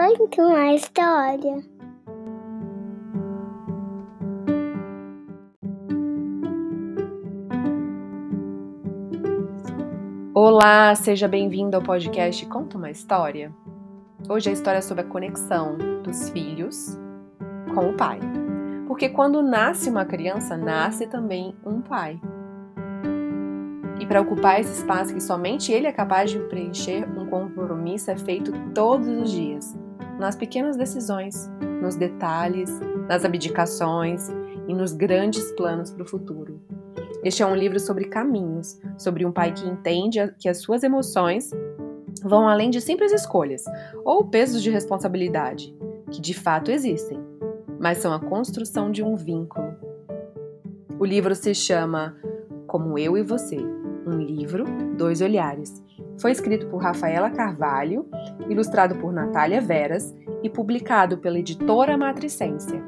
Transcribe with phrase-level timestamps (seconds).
[0.00, 1.62] Conta uma história.
[10.32, 13.52] Olá, seja bem-vindo ao podcast Conta uma História.
[14.26, 16.98] Hoje a história é sobre a conexão dos filhos
[17.74, 18.20] com o pai.
[18.86, 22.18] Porque quando nasce uma criança, nasce também um pai.
[24.00, 28.16] E para ocupar esse espaço que somente ele é capaz de preencher, um compromisso é
[28.16, 29.76] feito todos os dias,
[30.20, 32.70] nas pequenas decisões, nos detalhes,
[33.08, 34.28] nas abdicações
[34.68, 36.60] e nos grandes planos para o futuro.
[37.24, 41.50] Este é um livro sobre caminhos, sobre um pai que entende que as suas emoções
[42.22, 43.64] vão além de simples escolhas
[44.04, 45.74] ou pesos de responsabilidade,
[46.10, 47.18] que de fato existem,
[47.78, 49.74] mas são a construção de um vínculo.
[50.98, 52.14] O livro se chama
[52.66, 53.56] Como Eu e Você
[54.06, 54.64] um livro,
[54.96, 55.82] dois olhares.
[56.20, 58.06] Foi escrito por Rafaela Carvalho,
[58.48, 62.82] ilustrado por Natália Veras e publicado pela editora Matricência.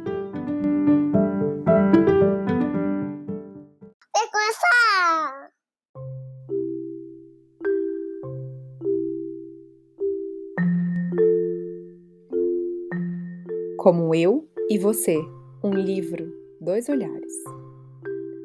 [13.78, 15.16] Como eu e você,
[15.64, 17.32] um livro, dois olhares.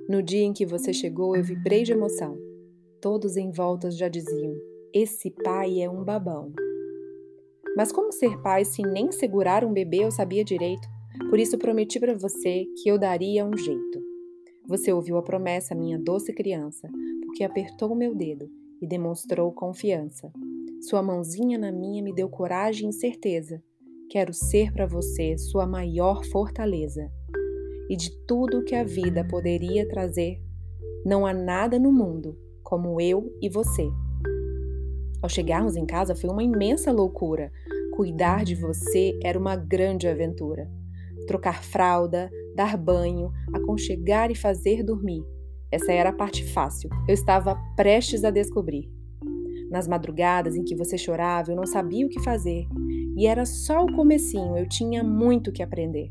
[0.09, 2.37] No dia em que você chegou, eu vibrei de emoção.
[3.01, 4.55] Todos em volta já diziam:
[4.97, 6.51] esse pai é um babão.
[7.75, 10.87] Mas como ser pai se nem segurar um bebê eu sabia direito?
[11.29, 14.01] Por isso prometi para você que eu daria um jeito.
[14.67, 16.89] Você ouviu a promessa, minha doce criança,
[17.25, 18.49] porque apertou meu dedo
[18.81, 20.31] e demonstrou confiança.
[20.81, 23.61] Sua mãozinha na minha me deu coragem e certeza.
[24.09, 27.11] Quero ser para você sua maior fortaleza.
[27.89, 30.41] E de tudo que a vida poderia trazer,
[31.05, 33.87] não há nada no mundo como eu e você.
[35.21, 37.51] Ao chegarmos em casa foi uma imensa loucura.
[37.95, 40.69] Cuidar de você era uma grande aventura.
[41.25, 45.23] Trocar fralda, dar banho, aconchegar e fazer dormir.
[45.71, 46.89] Essa era a parte fácil.
[47.07, 48.89] Eu estava prestes a descobrir.
[49.69, 52.65] Nas madrugadas em que você chorava, eu não sabia o que fazer.
[53.17, 56.09] E era só o comecinho, eu tinha muito que aprender.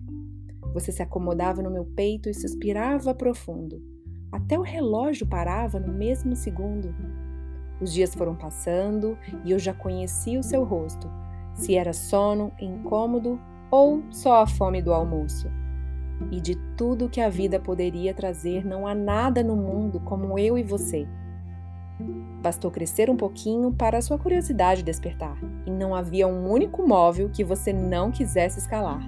[0.74, 3.80] Você se acomodava no meu peito e suspirava profundo.
[4.30, 6.94] Até o relógio parava no mesmo segundo.
[7.80, 11.10] Os dias foram passando e eu já conhecia o seu rosto,
[11.54, 13.38] se era sono, incômodo
[13.70, 15.50] ou só a fome do almoço.
[16.30, 20.56] E de tudo que a vida poderia trazer, não há nada no mundo como eu
[20.56, 21.06] e você.
[22.42, 25.36] Bastou crescer um pouquinho para a sua curiosidade despertar,
[25.66, 29.00] e não havia um único móvel que você não quisesse escalar.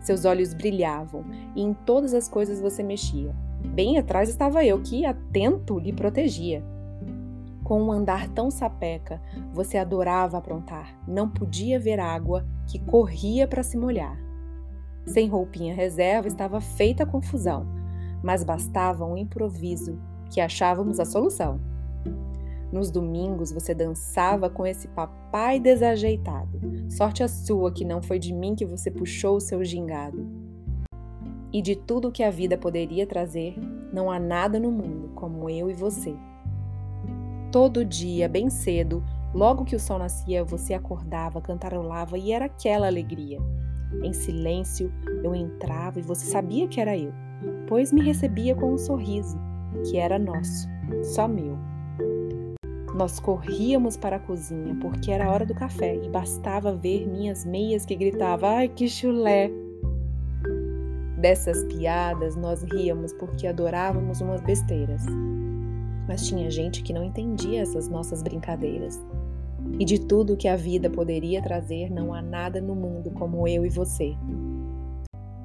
[0.00, 1.24] Seus olhos brilhavam
[1.54, 3.34] e em todas as coisas você mexia.
[3.64, 6.64] Bem atrás estava eu, que, atento, lhe protegia.
[7.70, 9.22] Com um andar tão sapeca,
[9.52, 10.92] você adorava aprontar.
[11.06, 14.18] Não podia ver água que corria para se molhar.
[15.06, 17.68] Sem roupinha reserva estava feita a confusão,
[18.24, 19.96] mas bastava um improviso
[20.32, 21.60] que achávamos a solução.
[22.72, 26.60] Nos domingos você dançava com esse papai desajeitado.
[26.90, 30.28] Sorte a sua que não foi de mim que você puxou o seu gingado
[31.52, 33.56] e de tudo que a vida poderia trazer,
[33.92, 36.16] não há nada no mundo como eu e você.
[37.52, 39.02] Todo dia, bem cedo,
[39.34, 43.40] logo que o sol nascia, você acordava, cantarolava e era aquela alegria.
[44.04, 44.92] Em silêncio,
[45.24, 47.12] eu entrava e você sabia que era eu,
[47.66, 49.36] pois me recebia com um sorriso,
[49.84, 50.68] que era nosso,
[51.02, 51.58] só meu.
[52.94, 57.84] Nós corríamos para a cozinha porque era hora do café e bastava ver minhas meias
[57.84, 59.50] que gritavam: Ai, que chulé!
[61.18, 65.04] Dessas piadas nós ríamos porque adorávamos umas besteiras.
[66.10, 69.00] Mas tinha gente que não entendia essas nossas brincadeiras.
[69.78, 73.64] E de tudo que a vida poderia trazer, não há nada no mundo como eu
[73.64, 74.16] e você.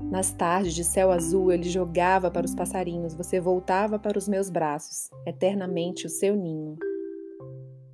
[0.02, 4.50] Nas tardes de céu azul, ele jogava para os passarinhos, você voltava para os meus
[4.50, 6.80] braços, eternamente o seu ninho.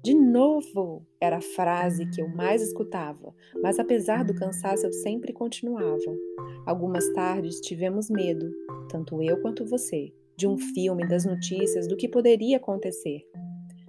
[0.01, 1.05] De novo!
[1.19, 6.17] Era a frase que eu mais escutava, mas apesar do cansaço eu sempre continuava.
[6.65, 8.49] Algumas tardes tivemos medo,
[8.89, 13.21] tanto eu quanto você, de um filme, das notícias, do que poderia acontecer.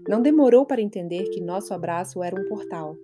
[0.06, 2.94] Não demorou para entender que nosso abraço era um portal.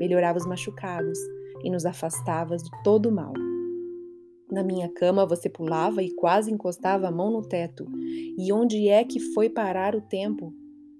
[0.00, 1.18] Melhorava os machucados
[1.62, 3.34] e nos afastava de todo o mal.
[4.50, 7.86] Na minha cama você pulava e quase encostava a mão no teto.
[8.38, 10.54] E onde é que foi parar o tempo?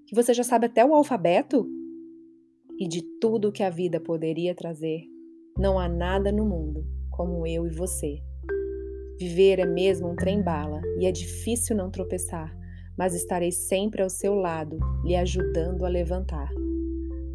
[0.06, 1.66] que você já sabe até o alfabeto?
[2.78, 5.02] E de tudo que a vida poderia trazer,
[5.56, 8.22] não há nada no mundo como eu e você.
[9.18, 12.56] Viver é mesmo um trem-bala e é difícil não tropeçar,
[12.96, 16.48] mas estarei sempre ao seu lado, lhe ajudando a levantar.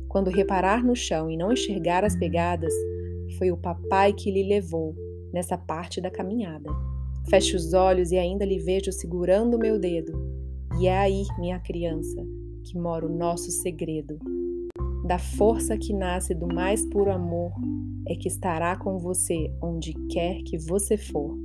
[0.07, 2.73] Quando reparar no chão e não enxergar as pegadas,
[3.37, 4.95] foi o papai que lhe levou
[5.33, 6.69] nessa parte da caminhada.
[7.29, 10.13] Fecho os olhos e ainda lhe vejo segurando meu dedo.
[10.79, 12.25] E é aí, minha criança,
[12.63, 14.19] que mora o nosso segredo.
[15.05, 17.51] Da força que nasce do mais puro amor
[18.07, 21.42] é que estará com você onde quer que você for.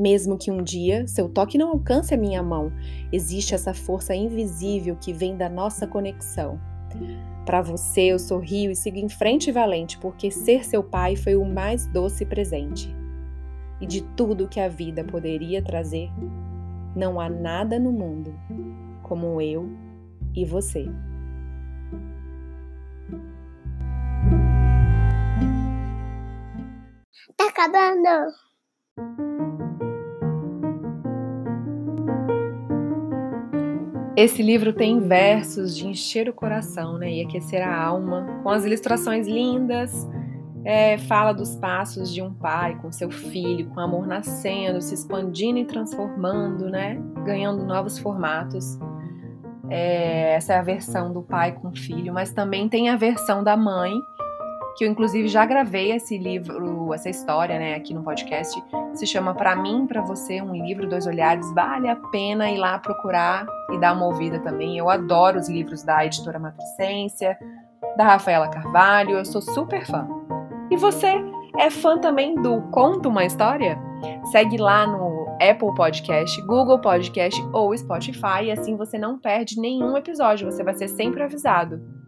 [0.00, 2.72] Mesmo que um dia seu toque não alcance a minha mão,
[3.12, 6.58] existe essa força invisível que vem da nossa conexão.
[7.44, 11.44] Para você, eu sorrio e sigo em frente valente, porque ser seu pai foi o
[11.44, 12.88] mais doce presente.
[13.78, 16.08] E de tudo que a vida poderia trazer,
[16.96, 18.32] não há nada no mundo
[19.02, 19.68] como eu
[20.34, 20.86] e você.
[27.36, 29.29] Tá acabando.
[34.20, 38.66] Esse livro tem versos de encher o coração né, e aquecer a alma, com as
[38.66, 40.06] ilustrações lindas.
[40.62, 45.58] É, fala dos passos de um pai com seu filho, com amor nascendo, se expandindo
[45.60, 48.78] e transformando, né, ganhando novos formatos.
[49.70, 53.42] É, essa é a versão do pai com o filho, mas também tem a versão
[53.42, 53.94] da mãe,
[54.80, 58.64] que eu inclusive já gravei esse livro, essa história, né, aqui no podcast.
[58.94, 61.52] Se chama Para mim, para você, um livro dois olhares.
[61.52, 64.78] Vale a pena ir lá procurar e dar uma ouvida também.
[64.78, 67.36] Eu adoro os livros da editora Matricência,
[67.94, 70.08] da Rafaela Carvalho, eu sou super fã.
[70.70, 71.14] E você
[71.58, 73.78] é fã também do Conta uma História?
[74.32, 79.94] Segue lá no Apple Podcast, Google Podcast ou Spotify e assim você não perde nenhum
[79.94, 81.99] episódio, você vai ser sempre avisado.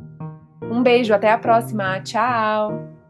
[0.73, 3.02] Um beijo, até a próxima, tchau!